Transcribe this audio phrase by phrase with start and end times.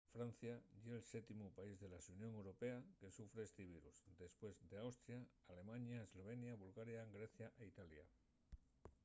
[0.13, 0.53] francia
[0.85, 5.19] ye’l séptimu país de la xunión europea que sufre esti virus; depués d’austria
[5.51, 8.05] alemaña eslovenia bulgaria grecia y italia